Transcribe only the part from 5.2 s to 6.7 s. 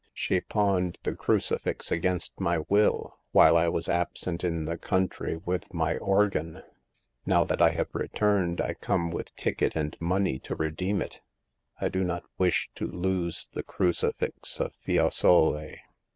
with my organ.